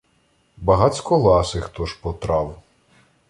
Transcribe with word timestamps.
Багацько 0.57 1.17
ласих 1.17 1.69
тож 1.69 1.93
потрав. 1.93 2.57